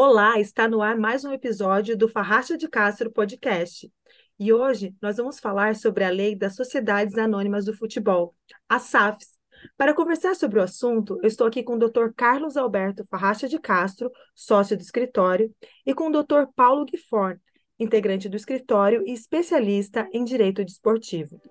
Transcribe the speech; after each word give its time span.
Olá, 0.00 0.38
está 0.38 0.68
no 0.68 0.80
ar 0.80 0.96
mais 0.96 1.24
um 1.24 1.32
episódio 1.32 1.98
do 1.98 2.08
Farracha 2.08 2.56
de 2.56 2.68
Castro 2.68 3.10
Podcast. 3.10 3.92
E 4.38 4.52
hoje 4.52 4.94
nós 5.02 5.16
vamos 5.16 5.40
falar 5.40 5.74
sobre 5.74 6.04
a 6.04 6.08
Lei 6.08 6.36
das 6.36 6.54
Sociedades 6.54 7.18
Anônimas 7.18 7.64
do 7.64 7.76
Futebol, 7.76 8.32
a 8.68 8.78
SAFs. 8.78 9.30
Para 9.76 9.92
conversar 9.92 10.36
sobre 10.36 10.60
o 10.60 10.62
assunto, 10.62 11.18
eu 11.20 11.26
estou 11.26 11.48
aqui 11.48 11.64
com 11.64 11.72
o 11.74 11.78
Dr. 11.80 12.12
Carlos 12.14 12.56
Alberto 12.56 13.04
Farracha 13.10 13.48
de 13.48 13.58
Castro, 13.58 14.08
sócio 14.36 14.76
do 14.76 14.82
escritório, 14.82 15.52
e 15.84 15.92
com 15.92 16.10
o 16.10 16.22
Dr. 16.22 16.44
Paulo 16.54 16.84
Guiforn, 16.84 17.36
integrante 17.76 18.28
do 18.28 18.36
escritório 18.36 19.02
e 19.04 19.12
especialista 19.12 20.08
em 20.12 20.22
direito 20.22 20.64
desportivo. 20.64 21.40
Bom, 21.40 21.48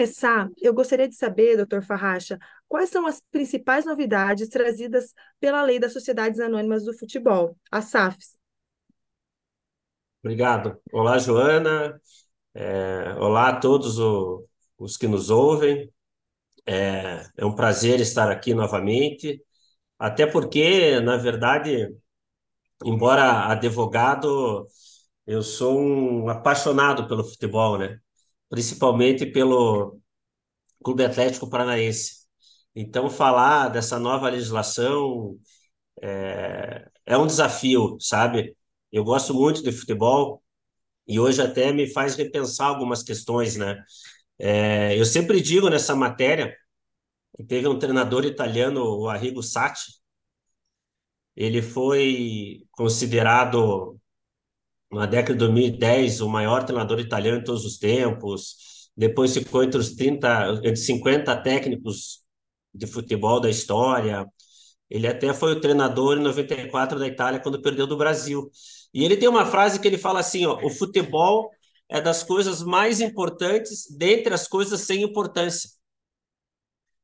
começar, 0.00 0.48
eu 0.56 0.72
gostaria 0.72 1.06
de 1.06 1.14
saber, 1.14 1.58
doutor 1.58 1.82
Farracha, 1.82 2.38
quais 2.66 2.88
são 2.88 3.06
as 3.06 3.20
principais 3.30 3.84
novidades 3.84 4.48
trazidas 4.48 5.12
pela 5.38 5.62
Lei 5.62 5.78
das 5.78 5.92
Sociedades 5.92 6.40
Anônimas 6.40 6.86
do 6.86 6.96
Futebol, 6.96 7.54
a 7.70 7.82
SAFs. 7.82 8.34
Obrigado. 10.24 10.80
Olá, 10.90 11.18
Joana. 11.18 12.00
É, 12.54 13.14
olá 13.18 13.50
a 13.50 13.60
todos 13.60 13.98
o, 13.98 14.46
os 14.78 14.96
que 14.96 15.06
nos 15.06 15.28
ouvem. 15.28 15.92
É, 16.64 17.22
é 17.36 17.44
um 17.44 17.54
prazer 17.54 18.00
estar 18.00 18.30
aqui 18.30 18.54
novamente, 18.54 19.44
até 19.98 20.26
porque, 20.26 20.98
na 21.00 21.18
verdade, 21.18 21.94
embora 22.82 23.48
advogado, 23.48 24.66
eu 25.26 25.42
sou 25.42 25.78
um 25.78 26.28
apaixonado 26.30 27.06
pelo 27.06 27.22
futebol, 27.22 27.78
né? 27.78 28.00
Principalmente 28.50 29.26
pelo 29.26 29.98
Clube 30.84 31.04
Atlético 31.04 31.48
Paranaense. 31.50 32.26
Então, 32.74 33.10
falar 33.10 33.68
dessa 33.68 33.98
nova 33.98 34.28
legislação 34.30 35.38
é, 36.02 36.88
é 37.06 37.18
um 37.18 37.26
desafio, 37.26 37.96
sabe? 38.00 38.56
Eu 38.92 39.04
gosto 39.04 39.34
muito 39.34 39.62
de 39.62 39.72
futebol 39.72 40.42
e 41.06 41.20
hoje 41.20 41.42
até 41.42 41.72
me 41.72 41.88
faz 41.92 42.16
repensar 42.16 42.68
algumas 42.68 43.02
questões, 43.02 43.56
né? 43.56 43.82
É, 44.38 44.98
eu 44.98 45.04
sempre 45.04 45.40
digo 45.40 45.68
nessa 45.70 45.94
matéria 45.96 46.56
teve 47.46 47.68
um 47.68 47.78
treinador 47.78 48.24
italiano, 48.24 48.82
o 48.82 49.08
Arrigo 49.08 49.42
Sacchi, 49.42 49.92
ele 51.36 51.62
foi 51.62 52.66
considerado 52.72 53.99
na 54.90 55.06
década 55.06 55.34
de 55.34 55.38
2010, 55.38 56.20
o 56.20 56.28
maior 56.28 56.64
treinador 56.64 57.00
italiano 57.00 57.38
de 57.38 57.44
todos 57.44 57.64
os 57.64 57.78
tempos. 57.78 58.90
Depois 58.96 59.32
ficou 59.32 59.62
entre 59.62 59.78
os 59.78 59.94
30, 59.94 60.60
entre 60.64 60.76
50 60.76 61.36
técnicos 61.42 62.22
de 62.74 62.86
futebol 62.86 63.40
da 63.40 63.48
história. 63.48 64.26
Ele 64.88 65.06
até 65.06 65.32
foi 65.32 65.52
o 65.52 65.60
treinador 65.60 66.18
em 66.18 66.22
94 66.22 66.98
da 66.98 67.06
Itália 67.06 67.40
quando 67.40 67.62
perdeu 67.62 67.86
do 67.86 67.96
Brasil. 67.96 68.50
E 68.92 69.04
ele 69.04 69.16
tem 69.16 69.28
uma 69.28 69.46
frase 69.46 69.78
que 69.80 69.86
ele 69.86 69.98
fala 69.98 70.20
assim, 70.20 70.44
ó, 70.46 70.58
o 70.64 70.70
futebol 70.70 71.50
é 71.88 72.00
das 72.00 72.22
coisas 72.22 72.62
mais 72.62 73.00
importantes 73.00 73.86
dentre 73.96 74.34
as 74.34 74.48
coisas 74.48 74.80
sem 74.80 75.02
importância. 75.02 75.70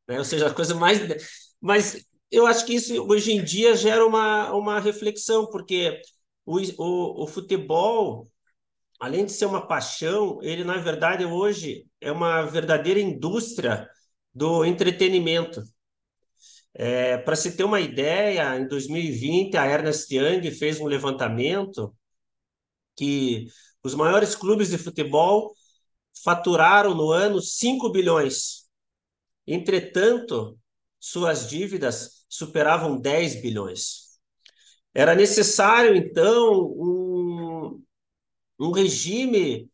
Né? 0.08 0.18
Ou 0.18 0.24
seja, 0.24 0.48
a 0.48 0.54
coisa 0.54 0.74
mais 0.74 1.00
mas 1.60 2.06
eu 2.30 2.46
acho 2.46 2.64
que 2.66 2.74
isso 2.74 2.94
hoje 3.08 3.32
em 3.32 3.42
dia 3.42 3.74
gera 3.76 4.06
uma, 4.06 4.52
uma 4.52 4.80
reflexão, 4.80 5.46
porque 5.46 6.00
o, 6.46 6.58
o, 6.78 7.24
o 7.24 7.26
futebol, 7.26 8.30
além 9.00 9.26
de 9.26 9.32
ser 9.32 9.46
uma 9.46 9.66
paixão, 9.66 10.38
ele, 10.42 10.64
na 10.64 10.78
verdade, 10.78 11.24
hoje 11.24 11.86
é 12.00 12.12
uma 12.12 12.42
verdadeira 12.42 13.00
indústria 13.00 13.88
do 14.34 14.64
entretenimento. 14.64 15.62
É, 16.74 17.18
Para 17.18 17.34
se 17.36 17.56
ter 17.56 17.64
uma 17.64 17.80
ideia, 17.80 18.56
em 18.58 18.68
2020, 18.68 19.56
a 19.56 19.66
Ernest 19.66 20.14
Young 20.14 20.50
fez 20.52 20.78
um 20.80 20.86
levantamento 20.86 21.94
que 22.96 23.46
os 23.82 23.94
maiores 23.94 24.34
clubes 24.34 24.70
de 24.70 24.78
futebol 24.78 25.54
faturaram 26.24 26.94
no 26.94 27.10
ano 27.10 27.40
5 27.40 27.90
bilhões. 27.90 28.66
Entretanto, 29.46 30.58
suas 30.98 31.48
dívidas 31.48 32.24
superavam 32.28 33.00
10 33.00 33.40
bilhões. 33.42 34.05
Era 34.96 35.14
necessário, 35.14 35.94
então, 35.94 36.72
um, 36.74 37.82
um 38.58 38.70
regime 38.70 39.70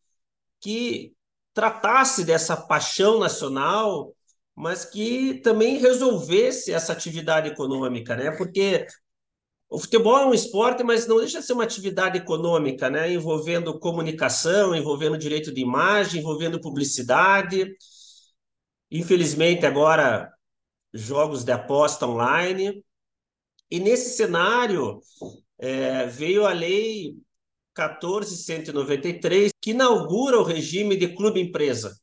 que 0.60 1.14
tratasse 1.54 2.24
dessa 2.24 2.56
paixão 2.56 3.20
nacional, 3.20 4.12
mas 4.52 4.84
que 4.84 5.34
também 5.34 5.78
resolvesse 5.78 6.72
essa 6.72 6.92
atividade 6.92 7.48
econômica, 7.48 8.16
né? 8.16 8.32
Porque 8.32 8.84
o 9.70 9.78
futebol 9.78 10.18
é 10.18 10.26
um 10.26 10.34
esporte, 10.34 10.82
mas 10.82 11.06
não 11.06 11.18
deixa 11.18 11.38
de 11.38 11.46
ser 11.46 11.52
uma 11.52 11.62
atividade 11.62 12.18
econômica, 12.18 12.90
né? 12.90 13.12
Envolvendo 13.12 13.78
comunicação, 13.78 14.74
envolvendo 14.74 15.16
direito 15.16 15.54
de 15.54 15.60
imagem, 15.60 16.20
envolvendo 16.20 16.60
publicidade. 16.60 17.76
Infelizmente, 18.90 19.64
agora, 19.64 20.32
jogos 20.92 21.44
de 21.44 21.52
aposta 21.52 22.08
online. 22.08 22.84
E 23.72 23.80
nesse 23.80 24.14
cenário 24.18 25.00
é, 25.56 26.04
veio 26.06 26.46
a 26.46 26.52
Lei 26.52 27.16
14.193, 27.74 29.50
que 29.58 29.70
inaugura 29.70 30.38
o 30.38 30.42
regime 30.42 30.94
de 30.94 31.16
clube-empresa. 31.16 31.98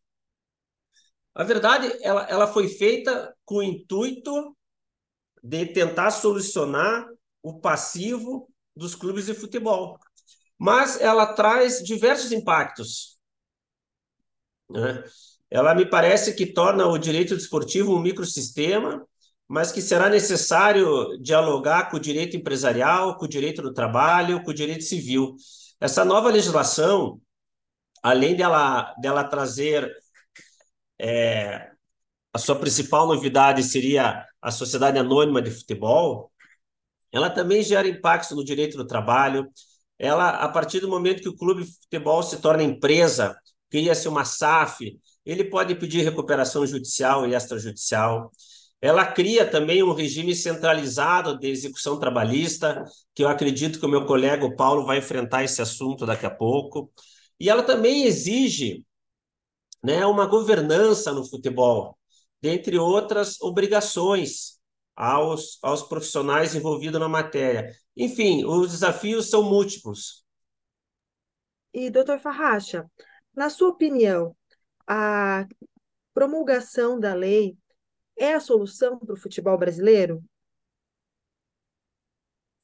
A 1.36 1.44
verdade, 1.44 1.96
ela, 2.02 2.24
ela 2.24 2.48
foi 2.48 2.68
feita 2.68 3.38
com 3.46 3.58
o 3.58 3.62
intuito 3.62 4.58
de 5.44 5.68
tentar 5.68 6.10
solucionar 6.10 7.08
o 7.44 7.60
passivo 7.60 8.50
dos 8.76 8.96
clubes 8.96 9.28
de 9.28 9.36
futebol. 9.36 10.00
Mas 10.58 11.00
ela 11.00 11.36
traz 11.36 11.84
diversos 11.84 12.32
impactos. 12.32 13.20
Né? 14.68 15.04
Ela 15.52 15.76
me 15.76 15.88
parece 15.88 16.34
que 16.34 16.48
torna 16.48 16.88
o 16.88 16.98
direito 16.98 17.36
desportivo 17.36 17.96
um 17.96 18.02
microsistema 18.02 19.08
mas 19.50 19.72
que 19.72 19.82
será 19.82 20.10
necessário 20.10 21.18
dialogar 21.20 21.90
com 21.90 21.98
o 21.98 22.00
direito 22.00 22.38
empresarial, 22.38 23.18
com 23.18 23.26
o 23.26 23.30
direito 23.30 23.64
do 23.64 23.74
trabalho, 23.74 24.44
com 24.44 24.52
o 24.52 24.54
direito 24.54 24.84
civil. 24.84 25.36
Essa 25.82 26.06
nova 26.06 26.30
legislação, 26.30 27.20
além 28.04 28.36
dela, 28.36 28.94
dela 29.02 29.24
trazer 29.24 29.92
é, 31.00 31.72
a 32.32 32.38
sua 32.38 32.56
principal 32.56 33.08
novidade 33.08 33.64
seria 33.64 34.24
a 34.40 34.52
sociedade 34.52 35.00
anônima 35.00 35.42
de 35.42 35.50
futebol, 35.50 36.32
ela 37.12 37.30
também 37.30 37.64
gera 37.64 37.88
impacto 37.88 38.36
no 38.36 38.46
direito 38.46 38.78
do 38.78 38.86
trabalho. 38.86 39.50
Ela, 39.98 40.30
a 40.30 40.48
partir 40.48 40.80
do 40.80 40.88
momento 40.88 41.22
que 41.24 41.30
o 41.30 41.36
clube 41.36 41.64
de 41.64 41.72
futebol 41.72 42.22
se 42.22 42.38
torna 42.38 42.62
empresa, 42.62 43.36
cria-se 43.70 44.08
uma 44.08 44.26
SAF, 44.26 45.00
ele 45.26 45.44
pode 45.44 45.74
pedir 45.76 46.04
recuperação 46.04 46.66
judicial 46.68 47.28
e 47.28 47.34
extrajudicial. 47.34 48.32
Ela 48.82 49.06
cria 49.06 49.50
também 49.50 49.84
um 49.84 49.94
regime 49.94 50.34
centralizado 50.34 51.38
de 51.38 51.48
execução 51.50 52.00
trabalhista, 52.00 52.84
que 53.14 53.24
eu 53.24 53.28
acredito 53.28 53.80
que 53.80 53.86
o 53.86 53.90
meu 53.90 54.06
colega 54.06 54.46
o 54.46 54.56
Paulo 54.56 54.86
vai 54.86 55.00
enfrentar 55.00 55.44
esse 55.44 55.62
assunto 55.62 56.06
daqui 56.06 56.26
a 56.26 56.34
pouco. 56.34 56.92
E 57.40 57.50
ela 57.50 57.64
também 57.64 58.06
exige 58.06 58.86
né, 59.84 60.06
uma 60.06 60.26
governança 60.26 61.12
no 61.12 61.26
futebol, 61.26 61.98
dentre 62.42 62.78
outras 62.78 63.40
obrigações 63.42 64.60
aos, 64.96 65.58
aos 65.62 65.84
profissionais 65.84 66.56
envolvidos 66.56 67.00
na 67.00 67.10
matéria. 67.10 67.74
Enfim, 67.96 68.46
os 68.46 68.72
desafios 68.72 69.30
são 69.30 69.44
múltiplos. 69.44 70.26
E, 71.74 71.90
doutor 71.90 72.20
Farracha, 72.20 72.90
na 73.36 73.50
sua 73.50 73.70
opinião, 73.70 74.36
a 74.88 75.46
promulgação 76.14 77.00
da 77.00 77.14
lei 77.14 77.58
é 78.20 78.34
a 78.34 78.40
solução 78.40 79.00
para 79.00 79.14
o 79.14 79.18
futebol 79.18 79.58
brasileiro? 79.58 80.24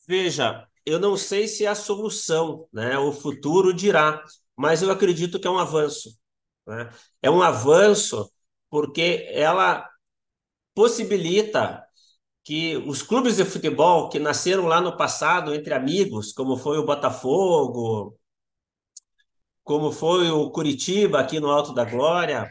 Veja, 0.08 0.68
eu 0.86 1.00
não 1.00 1.18
sei 1.18 1.48
se 1.48 1.66
é 1.66 1.68
a 1.68 1.76
solução, 1.76 2.68
né? 2.72 2.98
O 3.00 3.12
futuro 3.12 3.74
dirá, 3.74 4.24
mas 4.56 4.82
eu 4.82 4.92
acredito 4.92 5.40
que 5.40 5.48
é 5.48 5.50
um 5.50 5.58
avanço. 5.58 6.18
Né? 6.68 6.90
É 7.22 7.32
um 7.32 7.42
avanço 7.42 8.32
porque 8.70 9.28
ela 9.32 9.90
possibilita 10.76 11.84
que 12.44 12.78
os 12.78 13.02
clubes 13.02 13.38
de 13.38 13.46
futebol 13.46 14.10
que 14.10 14.20
nasceram 14.20 14.68
lá 14.68 14.80
no 14.82 14.96
passado 14.98 15.54
entre 15.56 15.74
amigos, 15.74 16.32
como 16.34 16.58
foi 16.58 16.78
o 16.78 16.86
Botafogo, 16.86 18.18
como 19.64 19.92
foi 19.92 20.30
o 20.30 20.52
Curitiba 20.52 21.20
aqui 21.20 21.40
no 21.40 21.50
Alto 21.50 21.74
da 21.74 21.84
Glória, 21.86 22.50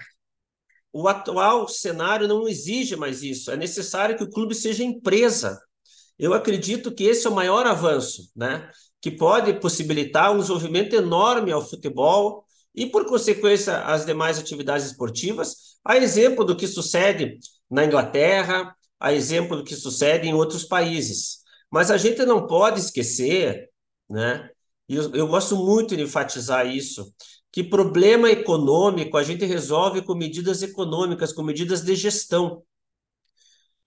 o 0.94 1.08
atual 1.08 1.66
cenário 1.66 2.28
não 2.28 2.46
exige 2.46 2.94
mais 2.94 3.20
isso. 3.20 3.50
É 3.50 3.56
necessário 3.56 4.16
que 4.16 4.22
o 4.22 4.30
clube 4.30 4.54
seja 4.54 4.84
empresa. 4.84 5.60
Eu 6.16 6.32
acredito 6.32 6.94
que 6.94 7.02
esse 7.02 7.26
é 7.26 7.30
o 7.30 7.34
maior 7.34 7.66
avanço, 7.66 8.30
né? 8.36 8.70
Que 9.02 9.10
pode 9.10 9.52
possibilitar 9.54 10.32
um 10.32 10.38
desenvolvimento 10.38 10.94
enorme 10.94 11.50
ao 11.50 11.60
futebol 11.60 12.44
e, 12.72 12.86
por 12.86 13.06
consequência, 13.06 13.78
às 13.84 14.06
demais 14.06 14.38
atividades 14.38 14.86
esportivas, 14.86 15.78
a 15.84 15.96
exemplo 15.96 16.44
do 16.44 16.56
que 16.56 16.68
sucede 16.68 17.38
na 17.68 17.84
Inglaterra, 17.84 18.72
a 19.00 19.12
exemplo 19.12 19.56
do 19.56 19.64
que 19.64 19.74
sucede 19.74 20.28
em 20.28 20.34
outros 20.34 20.64
países. 20.64 21.38
Mas 21.72 21.90
a 21.90 21.96
gente 21.96 22.24
não 22.24 22.46
pode 22.46 22.78
esquecer, 22.78 23.68
né? 24.08 24.48
E 24.88 24.94
eu, 24.94 25.12
eu 25.12 25.26
gosto 25.26 25.56
muito 25.56 25.96
de 25.96 26.04
enfatizar 26.04 26.64
isso, 26.68 27.12
que 27.54 27.62
problema 27.62 28.28
econômico 28.28 29.16
a 29.16 29.22
gente 29.22 29.44
resolve 29.44 30.02
com 30.02 30.16
medidas 30.16 30.60
econômicas, 30.60 31.32
com 31.32 31.40
medidas 31.40 31.84
de 31.84 31.94
gestão. 31.94 32.64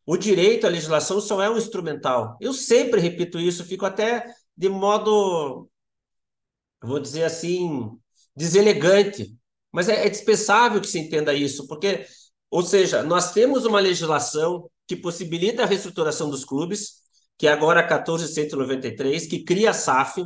O 0.05 0.15
direito, 0.15 0.65
a 0.65 0.69
legislação 0.69 1.19
só 1.19 1.43
é 1.43 1.49
um 1.49 1.57
instrumental. 1.57 2.37
Eu 2.39 2.53
sempre 2.53 3.01
repito 3.01 3.37
isso, 3.37 3.65
fico 3.65 3.85
até 3.85 4.25
de 4.55 4.69
modo, 4.69 5.69
vou 6.81 6.97
dizer 6.97 7.25
assim, 7.25 7.91
deselegante, 8.33 9.35
mas 9.69 9.89
é, 9.89 10.05
é 10.05 10.09
dispensável 10.09 10.79
que 10.79 10.87
se 10.87 10.99
entenda 10.99 11.33
isso, 11.33 11.67
porque, 11.67 12.05
ou 12.49 12.63
seja, 12.63 13.03
nós 13.03 13.33
temos 13.33 13.65
uma 13.65 13.81
legislação 13.81 14.71
que 14.87 14.95
possibilita 14.95 15.63
a 15.63 15.65
reestruturação 15.65 16.29
dos 16.29 16.45
clubes, 16.45 17.01
que 17.37 17.47
é 17.47 17.51
agora 17.51 17.81
1493, 17.81 19.27
que 19.27 19.43
cria 19.43 19.71
a 19.71 19.73
SAF, 19.73 20.23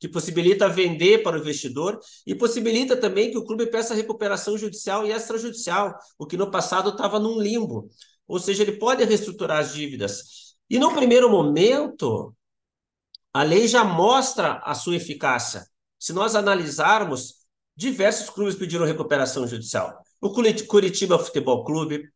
que 0.00 0.08
possibilita 0.08 0.68
vender 0.68 1.22
para 1.22 1.36
o 1.36 1.40
investidor 1.40 2.00
e 2.26 2.34
possibilita 2.34 2.96
também 2.96 3.30
que 3.30 3.38
o 3.38 3.44
clube 3.44 3.66
peça 3.66 3.94
recuperação 3.94 4.56
judicial 4.56 5.06
e 5.06 5.12
extrajudicial, 5.12 5.94
o 6.18 6.26
que 6.26 6.38
no 6.38 6.50
passado 6.50 6.90
estava 6.90 7.20
num 7.20 7.38
limbo. 7.38 7.90
Ou 8.26 8.38
seja, 8.38 8.62
ele 8.62 8.72
pode 8.72 9.04
reestruturar 9.04 9.58
as 9.58 9.74
dívidas. 9.74 10.56
E 10.70 10.78
no 10.78 10.94
primeiro 10.94 11.28
momento, 11.28 12.34
a 13.32 13.42
lei 13.42 13.68
já 13.68 13.84
mostra 13.84 14.54
a 14.64 14.74
sua 14.74 14.96
eficácia. 14.96 15.66
Se 15.98 16.12
nós 16.12 16.34
analisarmos, 16.34 17.34
diversos 17.76 18.30
clubes 18.30 18.54
pediram 18.54 18.86
recuperação 18.86 19.46
judicial. 19.46 20.02
O 20.20 20.30
Curitiba 20.30 21.18
Futebol 21.18 21.64
Clube, 21.64 22.08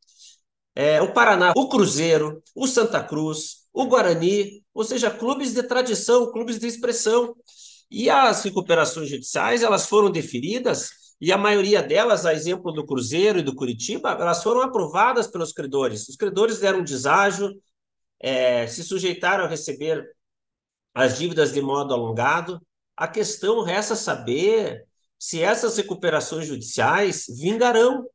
é, 0.75 1.03
o 1.03 1.13
Paraná, 1.13 1.53
o 1.57 1.69
Cruzeiro, 1.69 2.43
o 2.55 2.67
Santa 2.67 3.03
Cruz, 3.03 3.65
o 3.73 3.87
Guarani, 3.87 4.65
ou 4.73 4.85
seja, 4.85 5.11
clubes 5.11 5.53
de 5.53 5.63
tradição, 5.63 6.31
clubes 6.31 6.59
de 6.59 6.67
expressão. 6.67 7.35
E 7.91 8.11
as 8.11 8.43
recuperações 8.43 9.09
judiciais, 9.09 9.63
elas 9.63 9.87
foram 9.87 10.11
deferidas, 10.11 10.91
e 11.21 11.33
a 11.33 11.39
maioria 11.39 11.83
delas, 11.83 12.27
a 12.27 12.35
exemplo 12.35 12.73
do 12.73 12.85
Cruzeiro 12.85 13.39
e 13.39 13.43
do 13.43 13.55
Curitiba, 13.55 14.11
elas 14.13 14.43
foram 14.43 14.63
aprovadas 14.63 15.27
pelos 15.27 15.53
credores. 15.53 16.09
Os 16.09 16.17
credores 16.17 16.59
deram 16.59 16.83
deságio, 16.83 17.51
é, 18.21 18.67
se 18.67 18.83
sujeitaram 18.83 19.45
a 19.45 19.49
receber 19.49 20.05
as 20.95 21.19
dívidas 21.19 21.53
de 21.53 21.61
modo 21.61 21.95
alongado. 21.95 22.61
A 22.97 23.09
questão 23.09 23.63
resta 23.63 23.97
saber 23.97 24.87
se 25.19 25.41
essas 25.41 25.77
recuperações 25.77 26.47
judiciais 26.47 27.27
vingarão. 27.29 28.07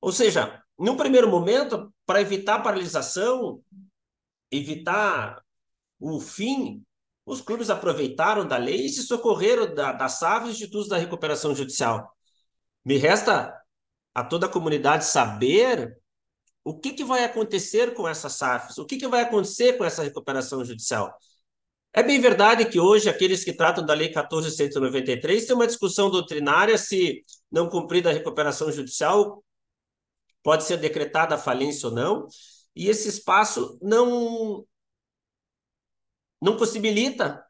Ou 0.00 0.12
seja, 0.12 0.62
num 0.78 0.96
primeiro 0.96 1.28
momento, 1.28 1.92
para 2.04 2.20
evitar 2.20 2.62
paralisação, 2.62 3.62
evitar 4.50 5.42
o 5.98 6.20
fim 6.20 6.84
os 7.26 7.40
clubes 7.40 7.68
aproveitaram 7.68 8.46
da 8.46 8.56
lei 8.56 8.86
e 8.86 8.88
se 8.88 9.02
socorreram 9.02 9.74
da, 9.74 9.92
das 9.92 10.20
SAVs 10.20 10.52
institutos 10.52 10.88
da 10.88 10.96
recuperação 10.96 11.54
judicial. 11.54 12.08
Me 12.84 12.96
resta 12.96 13.52
a 14.14 14.24
toda 14.24 14.46
a 14.46 14.48
comunidade 14.48 15.04
saber 15.04 15.98
o 16.64 16.78
que, 16.78 16.92
que 16.92 17.04
vai 17.04 17.24
acontecer 17.24 17.94
com 17.94 18.08
essas 18.08 18.34
SAFs, 18.34 18.78
o 18.78 18.86
que, 18.86 18.96
que 18.96 19.08
vai 19.08 19.22
acontecer 19.22 19.74
com 19.74 19.84
essa 19.84 20.02
recuperação 20.02 20.64
judicial. 20.64 21.12
É 21.92 22.02
bem 22.02 22.20
verdade 22.20 22.64
que 22.66 22.78
hoje 22.78 23.08
aqueles 23.08 23.42
que 23.42 23.52
tratam 23.52 23.84
da 23.84 23.94
Lei 23.94 24.12
14.193 24.12 25.46
têm 25.46 25.56
uma 25.56 25.66
discussão 25.66 26.10
doutrinária 26.10 26.78
se 26.78 27.24
não 27.50 27.68
cumprida 27.68 28.10
a 28.10 28.12
recuperação 28.12 28.70
judicial 28.70 29.42
pode 30.42 30.62
ser 30.62 30.76
decretada 30.76 31.36
falência 31.36 31.88
ou 31.88 31.94
não, 31.94 32.28
e 32.74 32.88
esse 32.88 33.08
espaço 33.08 33.76
não 33.82 34.64
não 36.40 36.56
possibilita 36.56 37.44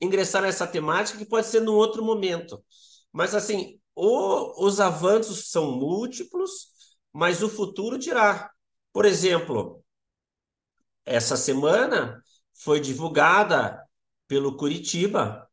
ingressar 0.00 0.42
nessa 0.42 0.66
temática, 0.66 1.18
que 1.18 1.26
pode 1.26 1.46
ser 1.46 1.60
num 1.60 1.74
outro 1.74 2.04
momento. 2.04 2.62
Mas, 3.12 3.34
assim, 3.34 3.80
o, 3.94 4.66
os 4.66 4.78
avanços 4.78 5.50
são 5.50 5.72
múltiplos, 5.72 6.68
mas 7.12 7.42
o 7.42 7.48
futuro 7.48 7.98
dirá. 7.98 8.50
Por 8.92 9.04
exemplo, 9.04 9.82
essa 11.04 11.36
semana 11.36 12.22
foi 12.52 12.80
divulgada 12.80 13.82
pelo 14.28 14.56
Curitiba 14.56 15.48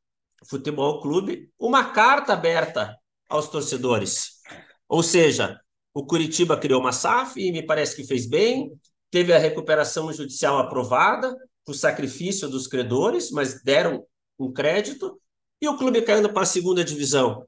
Futebol 0.46 1.01
Clube 1.01 1.51
uma 1.57 1.92
carta 1.92 2.34
aberta 2.34 2.98
aos 3.30 3.48
torcedores. 3.48 4.42
Ou 4.88 5.01
seja, 5.01 5.60
o 5.94 6.06
Curitiba 6.06 6.57
criou 6.57 6.81
uma 6.81 6.92
SAF 6.92 7.39
e 7.39 7.51
me 7.51 7.66
parece 7.66 7.96
que 7.96 8.04
fez 8.04 8.28
bem, 8.28 8.72
teve 9.10 9.34
a 9.34 9.38
recuperação 9.38 10.12
judicial 10.12 10.57
aprovada, 10.57 11.36
por 11.65 11.74
sacrifício 11.74 12.50
dos 12.50 12.68
credores, 12.68 13.31
mas 13.31 13.63
deram 13.63 14.06
um 14.38 14.51
crédito, 14.51 15.19
e 15.62 15.68
o 15.68 15.77
clube 15.77 16.01
caindo 16.01 16.31
para 16.31 16.44
a 16.44 16.45
segunda 16.45 16.83
divisão. 16.83 17.48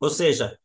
Ou 0.00 0.10
seja, 0.10 0.58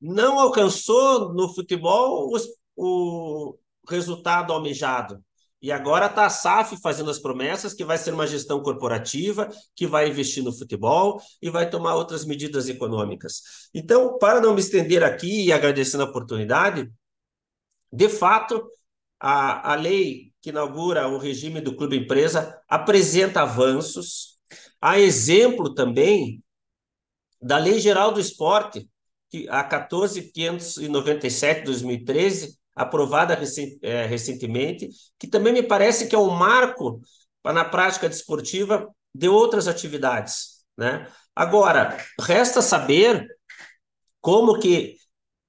não 0.00 0.40
alcançou 0.40 1.32
no 1.32 1.54
futebol 1.54 2.32
o, 2.76 3.58
resultado 3.88 4.52
almejado. 4.52 5.22
E 5.62 5.70
agora 5.70 6.06
está 6.06 6.24
a 6.24 6.30
SAF 6.30 6.80
fazendo 6.80 7.10
as 7.10 7.18
promessas 7.18 7.74
que 7.74 7.84
vai 7.84 7.98
ser 7.98 8.14
uma 8.14 8.26
gestão 8.26 8.62
corporativa, 8.62 9.48
que 9.76 9.86
vai 9.86 10.08
investir 10.08 10.42
no 10.42 10.56
futebol 10.56 11.20
e 11.42 11.50
vai 11.50 11.68
tomar 11.68 11.96
outras 11.96 12.24
medidas 12.24 12.68
econômicas. 12.68 13.68
Então, 13.74 14.16
para 14.18 14.40
não 14.40 14.54
me 14.54 14.60
estender 14.60 15.04
aqui 15.04 15.46
e 15.46 15.52
agradecendo 15.52 16.02
a 16.04 16.06
oportunidade, 16.06 16.90
de 17.92 18.08
fato, 18.08 18.66
a, 19.20 19.72
a 19.72 19.74
lei 19.74 20.32
que 20.40 20.48
inaugura 20.50 21.06
o 21.06 21.18
regime 21.18 21.60
do 21.60 21.76
clube 21.76 21.96
empresa, 21.96 22.58
apresenta 22.66 23.42
avanços, 23.42 24.38
a 24.80 24.98
exemplo 24.98 25.74
também 25.74 26.42
da 27.40 27.58
Lei 27.58 27.78
Geral 27.78 28.12
do 28.12 28.20
Esporte, 28.20 28.88
que 29.30 29.46
a 29.48 29.62
14.597 29.62 31.58
de 31.58 31.64
2013, 31.64 32.58
aprovada 32.74 33.38
é, 33.82 34.06
recentemente, 34.06 34.88
que 35.18 35.28
também 35.28 35.52
me 35.52 35.62
parece 35.62 36.08
que 36.08 36.16
é 36.16 36.18
um 36.18 36.30
marco 36.30 37.00
na 37.44 37.64
prática 37.64 38.08
desportiva 38.08 38.88
de 39.14 39.28
outras 39.28 39.68
atividades, 39.68 40.64
né? 40.76 41.06
Agora, 41.34 41.96
resta 42.20 42.62
saber 42.62 43.26
como 44.20 44.58
que 44.58 44.96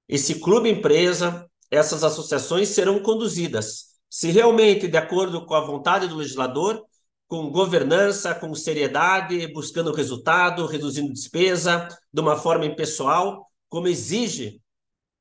esse 0.07 0.39
clube 0.39 0.69
empresa, 0.69 1.49
essas 1.71 2.03
associações 2.03 2.69
serão 2.69 3.01
conduzidas 3.01 3.91
se 4.11 4.29
realmente, 4.29 4.89
de 4.89 4.97
acordo 4.97 5.45
com 5.45 5.55
a 5.55 5.61
vontade 5.61 6.05
do 6.05 6.17
legislador, 6.17 6.85
com 7.29 7.49
governança, 7.49 8.35
com 8.35 8.53
seriedade, 8.53 9.47
buscando 9.53 9.93
resultado, 9.93 10.65
reduzindo 10.65 11.13
despesa, 11.13 11.87
de 12.13 12.19
uma 12.19 12.35
forma 12.35 12.65
impessoal, 12.65 13.49
como 13.69 13.87
exige 13.87 14.61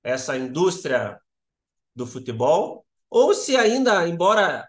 essa 0.03 0.37
indústria 0.37 1.21
do 1.95 2.05
futebol, 2.05 2.85
ou 3.09 3.33
se 3.33 3.57
ainda, 3.57 4.09
embora 4.09 4.69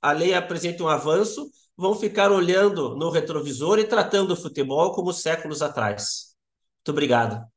a 0.00 0.10
lei 0.10 0.34
apresente 0.34 0.82
um 0.82 0.88
avanço, 0.88 1.48
vão 1.76 1.94
ficar 1.94 2.32
olhando 2.32 2.96
no 2.96 3.10
retrovisor 3.10 3.78
e 3.78 3.86
tratando 3.86 4.32
o 4.32 4.36
futebol 4.36 4.92
como 4.92 5.12
séculos 5.12 5.62
atrás. 5.62 6.34
Muito 6.80 6.90
obrigado 6.90 7.51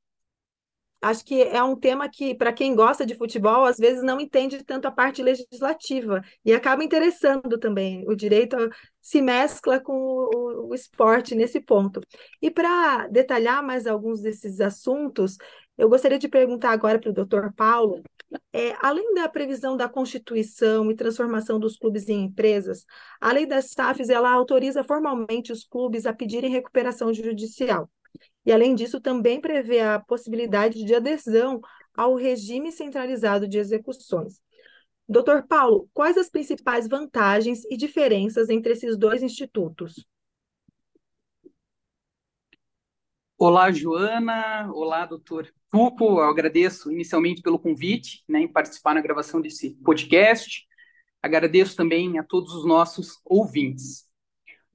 acho 1.06 1.24
que 1.24 1.42
é 1.44 1.62
um 1.62 1.76
tema 1.76 2.10
que, 2.10 2.34
para 2.34 2.52
quem 2.52 2.76
gosta 2.76 3.06
de 3.06 3.16
futebol, 3.16 3.66
às 3.66 3.78
vezes 3.78 4.04
não 4.04 4.20
entende 4.20 4.64
tanto 4.64 4.88
a 4.88 4.92
parte 4.92 5.22
legislativa 5.22 6.22
e 6.44 6.52
acaba 6.52 6.84
interessando 6.84 7.60
também. 7.60 8.04
O 8.08 8.16
direito 8.16 8.58
se 9.02 9.22
mescla 9.22 9.80
com 9.80 9.94
o, 9.94 10.70
o 10.70 10.74
esporte 10.74 11.36
nesse 11.36 11.62
ponto. 11.62 12.02
E 12.42 12.50
para 12.50 13.08
detalhar 13.08 13.64
mais 13.64 13.86
alguns 13.86 14.22
desses 14.22 14.60
assuntos, 14.60 15.38
eu 15.78 15.88
gostaria 15.88 16.18
de 16.18 16.28
perguntar 16.28 16.72
agora 16.72 17.00
para 17.00 17.12
o 17.12 17.14
doutor 17.14 17.54
Paulo, 17.54 18.02
é, 18.52 18.76
além 18.82 19.14
da 19.14 19.30
previsão 19.30 19.78
da 19.78 19.88
constituição 19.88 20.90
e 20.90 20.96
transformação 20.96 21.60
dos 21.60 21.78
clubes 21.78 22.10
em 22.10 22.24
empresas, 22.24 22.84
a 23.22 23.32
lei 23.32 23.46
das 23.46 23.72
SAFs 23.72 24.10
ela 24.10 24.32
autoriza 24.32 24.84
formalmente 24.84 25.52
os 25.52 25.64
clubes 25.64 26.06
a 26.06 26.14
pedirem 26.14 26.50
recuperação 26.50 27.14
judicial. 27.14 27.90
E, 28.46 28.52
além 28.52 28.76
disso, 28.76 29.02
também 29.02 29.42
prevê 29.42 29.80
a 29.80 30.00
possibilidade 30.00 30.84
de 30.84 30.94
adesão 30.94 31.60
ao 31.96 32.16
regime 32.16 32.72
centralizado 32.72 33.48
de 33.48 33.58
execuções. 33.58 34.40
Doutor 35.08 35.48
Paulo, 35.48 35.90
quais 35.94 36.18
as 36.18 36.30
principais 36.30 36.88
vantagens 36.88 37.64
e 37.66 37.78
diferenças 37.78 38.50
entre 38.50 38.74
esses 38.74 38.98
dois 38.98 39.24
institutos? 39.24 40.06
Olá, 43.38 43.72
Joana. 43.72 44.72
Olá, 44.74 45.06
doutor 45.06 45.52
Tuco, 45.70 46.06
eu 46.06 46.24
agradeço 46.24 46.92
inicialmente 46.92 47.42
pelo 47.42 47.60
convite 47.60 48.24
né, 48.30 48.40
em 48.42 48.48
participar 48.48 48.94
na 48.96 49.02
gravação 49.02 49.42
desse 49.42 49.72
podcast. 49.84 50.66
Agradeço 51.22 51.76
também 51.76 52.18
a 52.18 52.24
todos 52.24 52.54
os 52.54 52.66
nossos 52.66 53.20
ouvintes. 53.26 54.05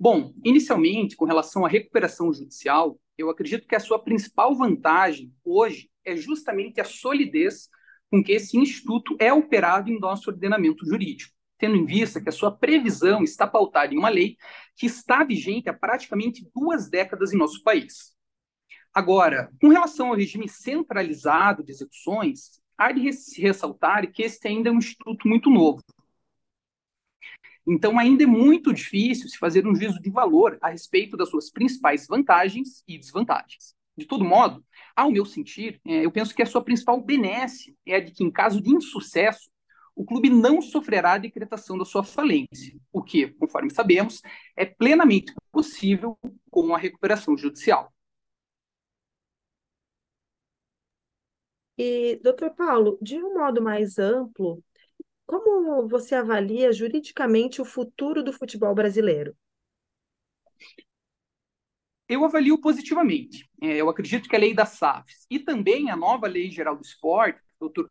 Bom, 0.03 0.33
inicialmente, 0.43 1.15
com 1.15 1.27
relação 1.27 1.63
à 1.63 1.69
recuperação 1.69 2.33
judicial, 2.33 2.99
eu 3.19 3.29
acredito 3.29 3.69
que 3.69 3.77
a 3.77 3.81
sua 3.81 3.99
principal 3.99 4.57
vantagem 4.57 5.31
hoje 5.45 5.91
é 6.03 6.17
justamente 6.17 6.81
a 6.81 6.85
solidez 6.85 7.69
com 8.11 8.25
que 8.25 8.33
esse 8.33 8.57
instituto 8.57 9.15
é 9.21 9.31
operado 9.31 9.91
em 9.91 10.01
nosso 10.01 10.31
ordenamento 10.31 10.87
jurídico, 10.87 11.35
tendo 11.59 11.77
em 11.77 11.85
vista 11.85 12.19
que 12.19 12.31
a 12.31 12.33
sua 12.33 12.51
previsão 12.51 13.23
está 13.23 13.47
pautada 13.47 13.93
em 13.93 13.99
uma 13.99 14.09
lei 14.09 14.39
que 14.75 14.87
está 14.87 15.23
vigente 15.23 15.69
há 15.69 15.75
praticamente 15.75 16.51
duas 16.57 16.89
décadas 16.89 17.35
em 17.35 17.37
nosso 17.37 17.63
país. 17.63 18.17
Agora, 18.95 19.51
com 19.61 19.69
relação 19.69 20.09
ao 20.09 20.17
regime 20.17 20.49
centralizado 20.49 21.63
de 21.63 21.73
execuções, 21.73 22.59
há 22.79 22.91
de 22.91 23.03
ressaltar 23.37 24.11
que 24.11 24.23
este 24.23 24.49
ainda 24.49 24.71
é 24.71 24.73
um 24.73 24.79
instituto 24.79 25.29
muito 25.29 25.51
novo. 25.51 25.83
Então, 27.73 28.01
ainda 28.01 28.25
é 28.25 28.27
muito 28.27 28.73
difícil 28.75 29.29
se 29.29 29.39
fazer 29.39 29.65
um 29.65 29.73
juízo 29.77 30.01
de 30.01 30.11
valor 30.11 30.59
a 30.61 30.71
respeito 30.71 31.17
das 31.17 31.29
suas 31.29 31.53
principais 31.53 32.05
vantagens 32.09 32.83
e 32.89 32.99
desvantagens. 32.99 33.77
De 33.97 34.07
todo 34.07 34.25
modo, 34.25 34.65
ao 34.97 35.09
meu 35.09 35.25
sentir, 35.25 35.81
é, 35.87 36.05
eu 36.05 36.11
penso 36.11 36.35
que 36.35 36.43
a 36.43 36.47
sua 36.47 36.65
principal 36.65 37.01
benesse 37.01 37.77
é 37.87 37.95
a 37.95 38.01
de 38.01 38.11
que, 38.11 38.25
em 38.25 38.31
caso 38.31 38.61
de 38.61 38.71
insucesso, 38.71 39.49
o 39.95 40.05
clube 40.05 40.29
não 40.29 40.61
sofrerá 40.61 41.13
a 41.13 41.19
decretação 41.19 41.79
da 41.79 41.85
sua 41.85 42.03
falência, 42.03 42.77
o 42.93 43.05
que, 43.05 43.29
conforme 43.35 43.71
sabemos, 43.71 44.21
é 44.57 44.65
plenamente 44.65 45.33
possível 45.53 46.19
com 46.51 46.75
a 46.75 46.79
recuperação 46.79 47.37
judicial. 47.37 47.93
E, 51.79 52.19
doutor 52.21 52.51
Paulo, 52.51 52.99
de 53.01 53.17
um 53.17 53.35
modo 53.35 53.63
mais 53.63 53.97
amplo, 53.97 54.61
como 55.31 55.87
você 55.87 56.17
avalia 56.17 56.73
juridicamente 56.73 57.63
o 57.63 57.65
futuro 57.65 58.21
do 58.21 58.33
futebol 58.33 58.75
brasileiro? 58.75 59.37
Eu 62.09 62.25
avalio 62.25 62.61
positivamente. 62.61 63.49
É, 63.63 63.77
eu 63.77 63.89
acredito 63.89 64.29
que 64.29 64.35
a 64.35 64.39
lei 64.41 64.53
das 64.53 64.71
SAFs 64.71 65.27
e 65.31 65.39
também 65.39 65.89
a 65.89 65.97
nova 65.97 66.27
lei 66.27 66.51
geral 66.51 66.75
do 66.75 66.83
esporte, 66.83 67.39
o 67.61 67.69
doutor 67.69 67.89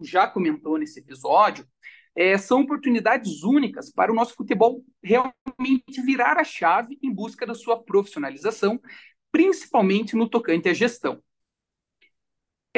já 0.00 0.28
comentou 0.28 0.78
nesse 0.78 1.00
episódio, 1.00 1.66
é, 2.14 2.38
são 2.38 2.60
oportunidades 2.60 3.42
únicas 3.42 3.90
para 3.90 4.12
o 4.12 4.14
nosso 4.14 4.36
futebol 4.36 4.84
realmente 5.02 6.00
virar 6.04 6.38
a 6.38 6.44
chave 6.44 6.96
em 7.02 7.12
busca 7.12 7.44
da 7.44 7.54
sua 7.54 7.82
profissionalização, 7.82 8.80
principalmente 9.32 10.14
no 10.14 10.28
tocante 10.28 10.68
à 10.68 10.72
gestão. 10.72 11.20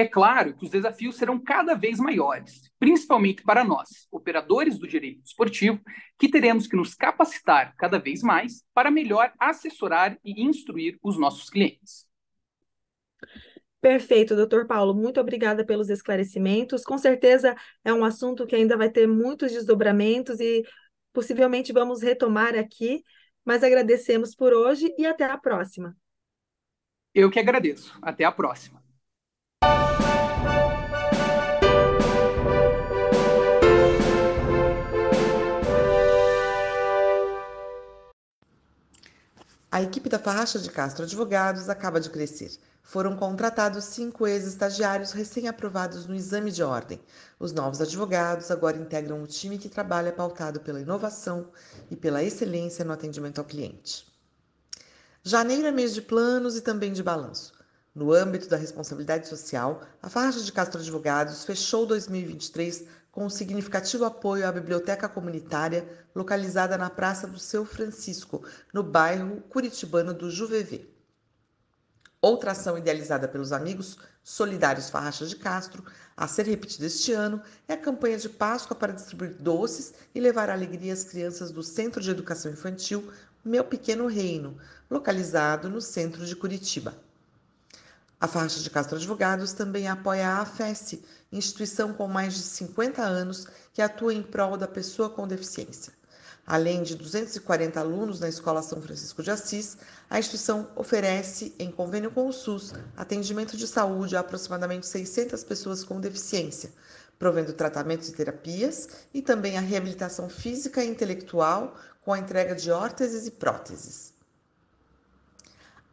É 0.00 0.09
claro 0.09 0.57
que 0.57 0.64
os 0.64 0.71
desafios 0.71 1.19
serão 1.19 1.38
cada 1.38 1.75
vez 1.75 1.99
maiores, 1.99 2.73
principalmente 2.78 3.42
para 3.42 3.62
nós, 3.62 4.09
operadores 4.11 4.78
do 4.78 4.88
direito 4.88 5.21
esportivo, 5.26 5.78
que 6.19 6.30
teremos 6.30 6.66
que 6.66 6.75
nos 6.75 6.95
capacitar 6.95 7.76
cada 7.76 7.99
vez 7.99 8.23
mais 8.23 8.64
para 8.73 8.90
melhor 8.90 9.30
assessorar 9.38 10.19
e 10.25 10.42
instruir 10.42 10.99
os 11.02 11.19
nossos 11.19 11.50
clientes. 11.50 12.09
Perfeito, 13.78 14.35
doutor 14.35 14.66
Paulo. 14.66 14.95
Muito 14.95 15.21
obrigada 15.21 15.66
pelos 15.66 15.90
esclarecimentos. 15.90 16.83
Com 16.83 16.97
certeza 16.97 17.54
é 17.85 17.92
um 17.92 18.02
assunto 18.02 18.47
que 18.47 18.57
ainda 18.57 18.78
vai 18.78 18.88
ter 18.88 19.07
muitos 19.07 19.52
desdobramentos 19.52 20.40
e 20.40 20.64
possivelmente 21.12 21.75
vamos 21.75 22.00
retomar 22.00 22.57
aqui, 22.57 23.04
mas 23.45 23.62
agradecemos 23.62 24.35
por 24.35 24.54
hoje 24.54 24.95
e 24.97 25.04
até 25.04 25.25
a 25.25 25.37
próxima. 25.37 25.95
Eu 27.14 27.30
que 27.30 27.38
agradeço. 27.38 27.99
Até 28.00 28.25
a 28.25 28.33
próxima. 28.33 28.79
A 39.72 39.80
equipe 39.80 40.08
da 40.08 40.18
Farracha 40.18 40.58
de 40.58 40.68
Castro 40.68 41.04
Advogados 41.04 41.68
acaba 41.68 42.00
de 42.00 42.10
crescer. 42.10 42.50
Foram 42.82 43.14
contratados 43.14 43.84
cinco 43.84 44.26
ex-estagiários 44.26 45.12
recém-aprovados 45.12 46.06
no 46.06 46.14
exame 46.14 46.50
de 46.50 46.60
ordem. 46.60 47.00
Os 47.38 47.52
novos 47.52 47.80
advogados 47.80 48.50
agora 48.50 48.76
integram 48.76 49.22
o 49.22 49.28
time 49.28 49.58
que 49.58 49.68
trabalha 49.68 50.12
pautado 50.12 50.58
pela 50.58 50.80
inovação 50.80 51.52
e 51.88 51.94
pela 51.94 52.24
excelência 52.24 52.84
no 52.84 52.92
atendimento 52.92 53.38
ao 53.38 53.44
cliente. 53.44 54.04
Janeiro 55.22 55.68
é 55.68 55.70
mês 55.70 55.94
de 55.94 56.02
planos 56.02 56.56
e 56.56 56.62
também 56.62 56.92
de 56.92 57.04
balanço. 57.04 57.52
No 57.92 58.12
âmbito 58.12 58.49
da 58.49 58.56
responsabilidade 58.56 59.26
social, 59.26 59.82
a 60.00 60.09
Farracha 60.09 60.40
de 60.40 60.52
Castro 60.52 60.80
Advogados 60.80 61.44
fechou 61.44 61.85
2023 61.85 62.85
com 63.11 63.26
um 63.26 63.28
significativo 63.28 64.04
apoio 64.04 64.47
à 64.47 64.52
biblioteca 64.52 65.09
comunitária 65.09 65.85
localizada 66.14 66.78
na 66.78 66.88
Praça 66.88 67.26
do 67.26 67.40
Seu 67.40 67.64
Francisco, 67.64 68.44
no 68.73 68.85
bairro 68.85 69.40
curitibano 69.49 70.14
do 70.14 70.30
Juvevê. 70.30 70.87
Outra 72.23 72.52
ação 72.52 72.78
idealizada 72.78 73.26
pelos 73.26 73.50
amigos 73.50 73.99
solidários 74.23 74.88
Farracha 74.88 75.26
de 75.26 75.35
Castro, 75.35 75.85
a 76.16 76.28
ser 76.28 76.47
repetida 76.47 76.87
este 76.87 77.12
ano, 77.12 77.42
é 77.66 77.73
a 77.73 77.76
campanha 77.76 78.18
de 78.18 78.28
Páscoa 78.28 78.76
para 78.76 78.92
distribuir 78.92 79.35
doces 79.40 79.94
e 80.14 80.20
levar 80.20 80.49
alegria 80.49 80.92
às 80.92 81.02
crianças 81.02 81.50
do 81.50 81.64
Centro 81.64 82.00
de 82.00 82.11
Educação 82.11 82.52
Infantil 82.52 83.12
Meu 83.44 83.64
Pequeno 83.64 84.06
Reino, 84.06 84.56
localizado 84.88 85.68
no 85.68 85.80
centro 85.80 86.25
de 86.25 86.37
Curitiba. 86.37 87.09
A 88.20 88.28
Farracha 88.28 88.60
de 88.60 88.68
Castro 88.68 88.96
Advogados 88.96 89.54
também 89.54 89.88
apoia 89.88 90.28
a 90.28 90.42
AFES, 90.42 90.98
instituição 91.32 91.94
com 91.94 92.06
mais 92.06 92.34
de 92.34 92.40
50 92.40 93.00
anos 93.00 93.46
que 93.72 93.80
atua 93.80 94.12
em 94.12 94.22
prol 94.22 94.58
da 94.58 94.68
pessoa 94.68 95.08
com 95.08 95.26
deficiência. 95.26 95.94
Além 96.46 96.82
de 96.82 96.96
240 96.96 97.80
alunos 97.80 98.20
na 98.20 98.28
Escola 98.28 98.62
São 98.62 98.82
Francisco 98.82 99.22
de 99.22 99.30
Assis, 99.30 99.78
a 100.10 100.18
instituição 100.18 100.68
oferece, 100.76 101.54
em 101.58 101.70
convênio 101.70 102.10
com 102.10 102.28
o 102.28 102.32
SUS, 102.32 102.74
atendimento 102.94 103.56
de 103.56 103.66
saúde 103.66 104.14
a 104.14 104.20
aproximadamente 104.20 104.86
600 104.86 105.42
pessoas 105.42 105.82
com 105.82 105.98
deficiência, 105.98 106.70
provendo 107.18 107.54
tratamentos 107.54 108.10
e 108.10 108.12
terapias 108.12 108.86
e 109.14 109.22
também 109.22 109.56
a 109.56 109.62
reabilitação 109.62 110.28
física 110.28 110.84
e 110.84 110.88
intelectual 110.88 111.74
com 112.02 112.12
a 112.12 112.18
entrega 112.18 112.54
de 112.54 112.70
órteses 112.70 113.26
e 113.26 113.30
próteses. 113.30 114.09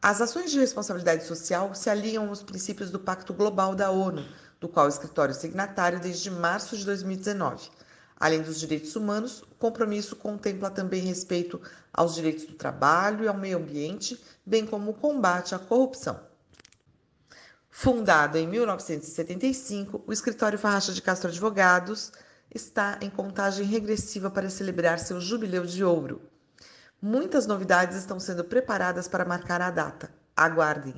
As 0.01 0.22
ações 0.22 0.51
de 0.51 0.60
responsabilidade 0.60 1.25
social 1.25 1.74
se 1.74 1.89
alinham 1.89 2.30
aos 2.30 2.44
princípios 2.44 2.92
do 2.92 3.00
Pacto 3.00 3.34
Global 3.34 3.74
da 3.74 3.89
ONU, 3.89 4.24
do 4.60 4.70
qual 4.70 4.86
o 4.86 4.89
escritório 4.89 5.32
é 5.32 5.36
signatário 5.36 6.00
desde 6.00 6.30
março 6.30 6.77
de 6.77 6.86
2019. 6.86 7.72
Além 8.20 8.44
dos 8.44 8.60
direitos 8.60 8.96
humanos, 8.96 9.42
o 9.42 9.56
compromisso 9.56 10.16
contempla 10.16 10.70
também 10.70 11.01
respeito 11.01 11.60
aos 11.92 12.13
direitos 12.13 12.46
do 12.46 12.54
trabalho 12.54 13.24
e 13.24 13.27
ao 13.27 13.38
meio 13.38 13.58
ambiente, 13.58 14.24
bem 14.46 14.68
como 14.68 14.92
o 14.92 14.94
combate 14.94 15.56
à 15.56 15.60
corrupção. 15.60 16.20
Fundado 17.70 18.38
em 18.38 18.48
1975, 18.48 20.04
o 20.06 20.13
escritório 20.13 20.60
Farracha 20.60 20.94
de 20.94 21.01
Castro 21.01 21.30
Advogados 21.30 22.12
está 22.54 23.00
em 23.01 23.10
contagem 23.10 23.66
regressiva 23.66 24.30
para 24.30 24.50
celebrar 24.50 25.00
seu 25.00 25.20
jubileu 25.20 25.66
de 25.66 25.84
ouro. 25.84 26.22
Muitas 27.01 27.46
novidades 27.46 27.96
estão 27.96 28.20
sendo 28.20 28.44
preparadas 28.44 29.08
para 29.08 29.24
marcar 29.24 29.62
a 29.62 29.70
data. 29.70 30.10
Aguardem! 30.36 30.96